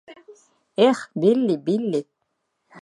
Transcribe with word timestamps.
Эх, 0.87 0.99
Билли, 1.19 1.57
Билли! 1.65 2.01